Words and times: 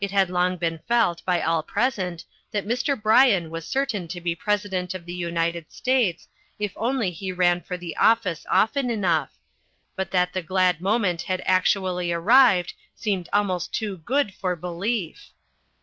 It 0.03 0.09
had 0.09 0.31
long 0.31 0.57
been 0.57 0.79
felt 0.87 1.23
by 1.25 1.43
all 1.43 1.61
present 1.61 2.25
that 2.49 2.65
Mr. 2.65 2.99
Bryan 2.99 3.51
was 3.51 3.67
certain 3.67 4.07
to 4.07 4.19
be 4.19 4.33
President 4.33 4.95
of 4.95 5.05
the 5.05 5.13
United 5.13 5.71
States 5.71 6.27
if 6.57 6.71
only 6.75 7.11
he 7.11 7.31
ran 7.31 7.61
for 7.61 7.77
the 7.77 7.95
office 7.97 8.43
often 8.49 8.89
enough, 8.89 9.35
but 9.95 10.09
that 10.09 10.33
the 10.33 10.41
glad 10.41 10.81
moment 10.81 11.21
had 11.21 11.43
actually 11.45 12.11
arrived 12.11 12.73
seemed 12.95 13.29
almost 13.31 13.75
too 13.75 13.97
good 13.99 14.33
for 14.33 14.55
belief. 14.55 15.33